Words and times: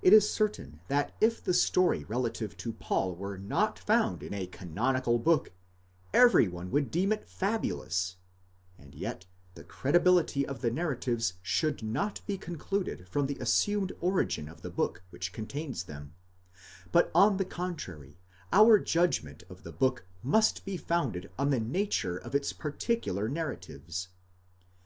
It 0.00 0.14
is 0.14 0.30
certain 0.30 0.80
that 0.88 1.14
if 1.20 1.44
the 1.44 1.52
story 1.52 2.04
relative 2.04 2.56
to 2.56 2.72
Paul 2.72 3.14
were 3.14 3.36
not 3.36 3.78
found 3.78 4.22
in 4.22 4.32
a 4.32 4.46
canonical 4.46 5.18
book, 5.18 5.52
every 6.14 6.48
one 6.48 6.70
would 6.70 6.90
deem 6.90 7.12
it 7.12 7.28
fabulous, 7.28 8.16
and 8.78 8.94
yet 8.94 9.26
the 9.54 9.62
credibility 9.62 10.46
of 10.46 10.62
the 10.62 10.70
narratives 10.70 11.34
should 11.42 11.82
not 11.82 12.22
be 12.26 12.38
concluded 12.38 13.06
from 13.06 13.26
the 13.26 13.36
assumed 13.40 13.92
origin 14.00 14.48
of 14.48 14.62
the 14.62 14.70
book 14.70 15.02
which 15.10 15.34
contains 15.34 15.84
them, 15.84 16.14
but 16.90 17.10
on 17.14 17.36
the 17.36 17.44
contrary, 17.44 18.18
our 18.54 18.78
judgment 18.78 19.42
of 19.50 19.64
the 19.64 19.72
book 19.72 20.06
must 20.22 20.64
be 20.64 20.78
founded 20.78 21.30
on 21.38 21.50
the 21.50 21.60
nature 21.60 22.16
of 22.16 22.34
its 22.34 22.54
particular 22.54 23.28
narratives. 23.28 24.08